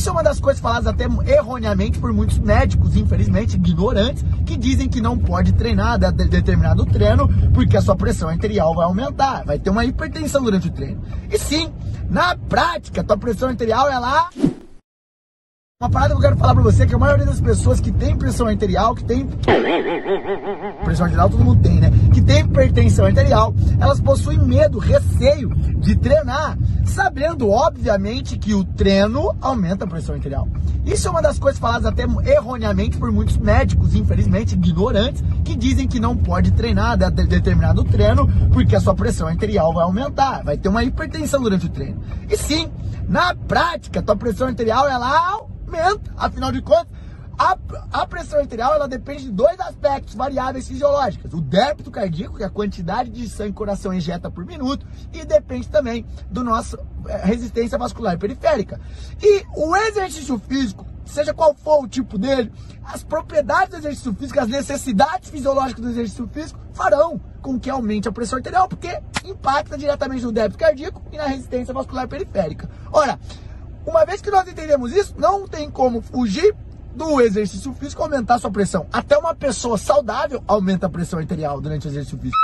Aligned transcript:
Isso 0.00 0.08
é 0.08 0.12
uma 0.12 0.22
das 0.22 0.40
coisas 0.40 0.62
faladas 0.62 0.86
até 0.86 1.04
erroneamente 1.30 1.98
por 1.98 2.10
muitos 2.10 2.38
médicos, 2.38 2.96
infelizmente, 2.96 3.56
ignorantes, 3.56 4.24
que 4.46 4.56
dizem 4.56 4.88
que 4.88 4.98
não 4.98 5.18
pode 5.18 5.52
treinar 5.52 5.98
de 5.98 6.10
determinado 6.26 6.86
treino 6.86 7.28
porque 7.52 7.76
a 7.76 7.82
sua 7.82 7.94
pressão 7.94 8.30
arterial 8.30 8.74
vai 8.74 8.86
aumentar, 8.86 9.44
vai 9.44 9.58
ter 9.58 9.68
uma 9.68 9.84
hipertensão 9.84 10.42
durante 10.42 10.68
o 10.68 10.70
treino. 10.70 11.02
E 11.30 11.38
sim, 11.38 11.70
na 12.08 12.34
prática, 12.34 13.04
tua 13.04 13.18
pressão 13.18 13.50
arterial 13.50 13.90
ela 13.90 14.30
uma 15.82 15.88
parada 15.88 16.12
que 16.12 16.18
eu 16.18 16.20
quero 16.20 16.36
falar 16.36 16.52
pra 16.52 16.62
você 16.62 16.82
é 16.82 16.86
que 16.86 16.94
a 16.94 16.98
maioria 16.98 17.24
das 17.24 17.40
pessoas 17.40 17.80
que 17.80 17.90
tem 17.90 18.14
pressão 18.14 18.46
arterial, 18.46 18.94
que 18.94 19.02
tem. 19.02 19.26
Pressão 20.84 21.06
arterial 21.06 21.30
todo 21.30 21.42
mundo 21.42 21.62
tem, 21.62 21.80
né? 21.80 21.90
Que 22.12 22.20
tem 22.20 22.40
hipertensão 22.40 23.06
arterial, 23.06 23.54
elas 23.80 23.98
possuem 23.98 24.38
medo, 24.38 24.78
receio 24.78 25.48
de 25.78 25.96
treinar, 25.96 26.58
sabendo, 26.84 27.48
obviamente, 27.48 28.36
que 28.36 28.52
o 28.52 28.62
treino 28.62 29.34
aumenta 29.40 29.86
a 29.86 29.88
pressão 29.88 30.14
arterial. 30.14 30.46
Isso 30.84 31.08
é 31.08 31.10
uma 31.10 31.22
das 31.22 31.38
coisas 31.38 31.58
faladas 31.58 31.86
até 31.86 32.04
erroneamente 32.30 32.98
por 32.98 33.10
muitos 33.10 33.38
médicos, 33.38 33.94
infelizmente, 33.94 34.56
ignorantes, 34.56 35.24
que 35.42 35.56
dizem 35.56 35.88
que 35.88 35.98
não 35.98 36.14
pode 36.14 36.50
treinar 36.52 36.98
de 36.98 37.10
determinado 37.24 37.84
treino 37.84 38.28
porque 38.52 38.76
a 38.76 38.80
sua 38.80 38.94
pressão 38.94 39.26
arterial 39.26 39.72
vai 39.72 39.84
aumentar, 39.84 40.42
vai 40.44 40.58
ter 40.58 40.68
uma 40.68 40.84
hipertensão 40.84 41.40
durante 41.40 41.64
o 41.64 41.70
treino. 41.70 42.02
E 42.28 42.36
sim, 42.36 42.70
na 43.08 43.34
prática, 43.34 44.02
tua 44.02 44.14
pressão 44.14 44.46
arterial 44.46 44.86
ela 44.86 45.08
aumenta. 45.70 46.12
Afinal 46.16 46.52
de 46.52 46.60
contas, 46.60 46.88
a, 47.38 47.56
a, 47.92 48.06
pressão 48.06 48.38
arterial 48.38 48.74
ela 48.74 48.86
depende 48.86 49.24
de 49.24 49.30
dois 49.30 49.58
aspectos 49.60 50.14
variáveis 50.14 50.68
fisiológicos: 50.68 51.32
o 51.32 51.40
débito 51.40 51.90
cardíaco, 51.90 52.36
que 52.36 52.42
é 52.42 52.46
a 52.46 52.50
quantidade 52.50 53.10
de 53.10 53.28
sangue 53.28 53.50
que 53.50 53.54
o 53.54 53.58
coração 53.58 53.94
injeta 53.94 54.30
por 54.30 54.44
minuto, 54.44 54.86
e 55.12 55.24
depende 55.24 55.68
também 55.68 56.04
do 56.30 56.44
nosso 56.44 56.78
é, 57.06 57.24
resistência 57.24 57.78
vascular 57.78 58.18
periférica. 58.18 58.78
E 59.22 59.44
o 59.56 59.74
exercício 59.74 60.38
físico, 60.38 60.84
seja 61.06 61.32
qual 61.32 61.54
for 61.54 61.82
o 61.82 61.88
tipo 61.88 62.18
dele, 62.18 62.52
as 62.84 63.02
propriedades 63.02 63.70
do 63.70 63.76
exercício 63.76 64.14
físico, 64.14 64.38
as 64.38 64.48
necessidades 64.48 65.30
fisiológicas 65.30 65.82
do 65.82 65.90
exercício 65.90 66.28
físico 66.30 66.60
farão 66.74 67.18
com 67.40 67.58
que 67.58 67.70
aumente 67.70 68.06
a 68.06 68.12
pressão 68.12 68.36
arterial, 68.36 68.68
porque 68.68 69.00
impacta 69.24 69.78
diretamente 69.78 70.24
no 70.24 70.32
débito 70.32 70.58
cardíaco 70.58 71.02
e 71.10 71.16
na 71.16 71.24
resistência 71.24 71.72
vascular 71.72 72.06
periférica. 72.06 72.68
Ora, 72.92 73.18
uma 73.90 74.06
vez 74.06 74.22
que 74.22 74.30
nós 74.30 74.46
entendemos 74.48 74.92
isso, 74.92 75.14
não 75.18 75.46
tem 75.46 75.68
como 75.68 76.00
fugir 76.00 76.54
do 76.94 77.20
exercício 77.20 77.72
físico 77.74 78.02
aumentar 78.02 78.36
a 78.36 78.38
sua 78.38 78.50
pressão. 78.50 78.86
Até 78.92 79.18
uma 79.18 79.34
pessoa 79.34 79.76
saudável 79.76 80.42
aumenta 80.46 80.86
a 80.86 80.90
pressão 80.90 81.18
arterial 81.18 81.60
durante 81.60 81.86
o 81.86 81.90
exercício 81.90 82.18
físico. 82.18 82.38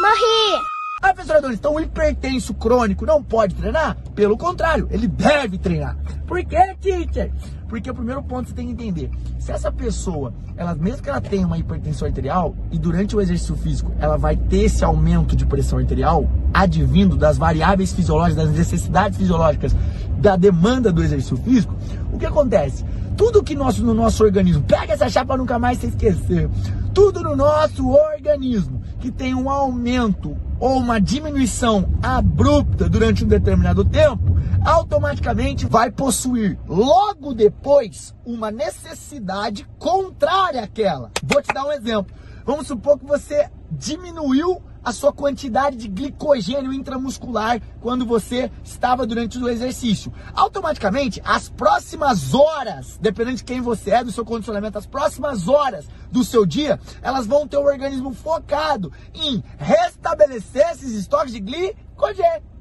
Morri! 0.00 0.62
Ah, 1.02 1.12
professor 1.12 1.52
então 1.52 1.74
o 1.74 1.80
hipertenso 1.80 2.54
crônico 2.54 3.04
não 3.04 3.20
pode 3.20 3.56
treinar? 3.56 3.96
Pelo 4.14 4.38
contrário, 4.38 4.86
ele 4.92 5.08
deve 5.08 5.58
treinar. 5.58 5.96
Por 6.28 6.44
quê, 6.44 6.76
teacher? 6.80 7.32
Porque 7.68 7.90
o 7.90 7.94
primeiro 7.94 8.22
ponto 8.22 8.48
você 8.48 8.54
tem 8.54 8.66
que 8.66 8.72
entender, 8.72 9.10
se 9.38 9.50
essa 9.50 9.72
pessoa, 9.72 10.32
ela 10.56 10.74
mesmo 10.74 11.02
que 11.02 11.08
ela 11.08 11.20
tenha 11.20 11.46
uma 11.46 11.58
hipertensão 11.58 12.06
arterial 12.06 12.54
e 12.70 12.78
durante 12.78 13.16
o 13.16 13.20
exercício 13.20 13.56
físico 13.56 13.90
ela 13.98 14.16
vai 14.16 14.36
ter 14.36 14.64
esse 14.64 14.84
aumento 14.84 15.34
de 15.34 15.44
pressão 15.46 15.78
arterial 15.78 16.28
advindo 16.52 17.16
das 17.16 17.38
variáveis 17.38 17.92
fisiológicas, 17.92 18.44
das 18.44 18.54
necessidades 18.54 19.18
fisiológicas 19.18 19.74
da 20.22 20.36
demanda 20.36 20.92
do 20.92 21.02
exercício 21.02 21.36
físico, 21.36 21.76
o 22.12 22.18
que 22.18 22.24
acontece? 22.24 22.84
Tudo 23.16 23.42
que 23.42 23.54
nosso, 23.54 23.84
no 23.84 23.92
nosso 23.92 24.22
organismo, 24.22 24.62
pega 24.62 24.92
essa 24.92 25.10
chapa 25.10 25.36
nunca 25.36 25.58
mais 25.58 25.78
se 25.78 25.88
esquecer, 25.88 26.48
tudo 26.94 27.22
no 27.22 27.34
nosso 27.34 27.88
organismo 27.88 28.80
que 29.00 29.10
tem 29.10 29.34
um 29.34 29.50
aumento 29.50 30.36
ou 30.60 30.78
uma 30.78 31.00
diminuição 31.00 31.92
abrupta 32.00 32.88
durante 32.88 33.24
um 33.24 33.28
determinado 33.28 33.84
tempo, 33.84 34.36
automaticamente 34.64 35.66
vai 35.66 35.90
possuir 35.90 36.56
logo 36.68 37.34
depois 37.34 38.14
uma 38.24 38.52
necessidade 38.52 39.66
contrária 39.76 40.62
àquela. 40.62 41.10
Vou 41.24 41.42
te 41.42 41.52
dar 41.52 41.64
um 41.64 41.72
exemplo. 41.72 42.14
Vamos 42.46 42.68
supor 42.68 42.96
que 42.96 43.04
você 43.04 43.50
diminuiu 43.72 44.62
a 44.84 44.92
sua 44.92 45.12
quantidade 45.12 45.76
de 45.76 45.88
glicogênio 45.88 46.72
intramuscular 46.72 47.60
quando 47.80 48.04
você 48.04 48.50
estava 48.64 49.06
durante 49.06 49.38
o 49.38 49.48
exercício. 49.48 50.12
Automaticamente, 50.34 51.20
as 51.24 51.48
próximas 51.48 52.34
horas, 52.34 52.98
dependendo 53.00 53.36
de 53.38 53.44
quem 53.44 53.60
você 53.60 53.90
é, 53.90 54.04
do 54.04 54.12
seu 54.12 54.24
condicionamento, 54.24 54.78
as 54.78 54.86
próximas 54.86 55.48
horas 55.48 55.86
do 56.10 56.24
seu 56.24 56.44
dia, 56.44 56.80
elas 57.00 57.26
vão 57.26 57.46
ter 57.46 57.56
o 57.56 57.64
organismo 57.64 58.12
focado 58.12 58.92
em 59.14 59.42
restabelecer 59.58 60.68
esses 60.70 60.92
estoques 60.92 61.32
de 61.32 61.40
glicogênio. 61.40 62.52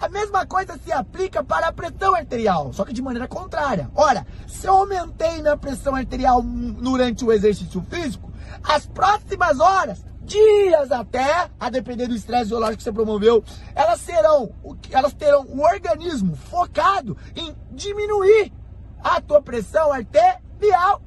A 0.00 0.08
mesma 0.08 0.46
coisa 0.46 0.78
se 0.78 0.92
aplica 0.92 1.42
para 1.42 1.68
a 1.68 1.72
pressão 1.72 2.14
arterial, 2.14 2.72
só 2.72 2.84
que 2.84 2.92
de 2.92 3.02
maneira 3.02 3.28
contrária. 3.28 3.90
Ora, 3.94 4.26
se 4.46 4.66
eu 4.66 4.74
aumentei 4.74 5.40
minha 5.40 5.56
pressão 5.56 5.94
arterial 5.94 6.42
durante 6.42 7.24
o 7.24 7.32
exercício 7.32 7.84
físico, 7.88 8.32
as 8.62 8.86
próximas 8.86 9.60
horas 9.60 10.04
dias 10.28 10.92
até, 10.92 11.50
a 11.58 11.70
depender 11.70 12.06
do 12.06 12.14
estresse 12.14 12.50
biológico 12.50 12.76
que 12.78 12.82
você 12.84 12.92
promoveu, 12.92 13.42
elas 13.74 14.00
serão, 14.00 14.52
elas 14.90 15.14
terão 15.14 15.44
o 15.48 15.60
organismo 15.62 16.36
focado 16.36 17.16
em 17.34 17.56
diminuir 17.72 18.52
a 19.02 19.20
tua 19.20 19.40
pressão 19.40 19.90
arterial. 19.90 21.02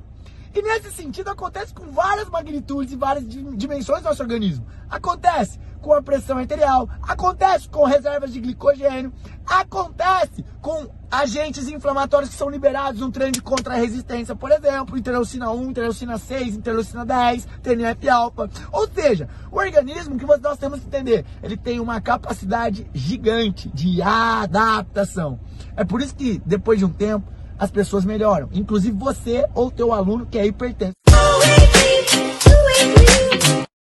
E 0.54 0.62
nesse 0.62 0.92
sentido 0.92 1.30
acontece 1.30 1.74
com 1.74 1.92
várias 1.92 2.30
magnitudes 2.30 2.94
e 2.94 2.98
várias 2.98 3.26
dimensões 3.28 4.02
do 4.02 4.10
nosso 4.10 4.22
organismo. 4.22 4.66
Acontece 4.90 5.60
com 5.82 5.94
a 5.94 6.02
pressão 6.02 6.38
arterial, 6.38 6.88
acontece 7.02 7.68
com 7.68 7.84
reservas 7.86 8.32
de 8.32 8.40
glicogênio, 8.40 9.12
acontece 9.46 10.46
com 10.62 10.90
agentes 11.10 11.68
inflamatórios 11.68 12.30
que 12.30 12.36
são 12.36 12.50
liberados 12.50 13.02
no 13.02 13.12
treino 13.12 13.34
de 13.34 13.42
contra-resistência, 13.42 14.36
por 14.36 14.52
exemplo, 14.52 14.98
interleucina 14.98 15.52
1, 15.52 15.70
interleucina 15.70 16.18
6, 16.18 16.56
interleucina 16.56 17.06
10, 17.06 17.48
TNF-alfa. 17.64 18.50
Ou 18.72 18.88
seja, 18.88 19.28
o 19.52 19.58
organismo 19.58 20.18
que 20.18 20.26
nós 20.26 20.58
temos 20.58 20.80
que 20.80 20.86
entender, 20.86 21.26
ele 21.42 21.58
tem 21.58 21.80
uma 21.80 22.00
capacidade 22.00 22.88
gigante 22.94 23.70
de 23.70 24.02
adaptação. 24.02 25.40
É 25.76 25.84
por 25.84 26.02
isso 26.02 26.16
que 26.16 26.42
depois 26.46 26.80
de 26.80 26.86
um 26.86 26.94
tempo 26.94 27.26
as 27.62 27.70
pessoas 27.70 28.04
melhoram, 28.04 28.50
inclusive 28.52 28.98
você 28.98 29.46
ou 29.54 29.70
teu 29.70 29.94
aluno 29.94 30.26
que 30.26 30.40
é 30.40 30.48
hipertenso. 30.48 30.96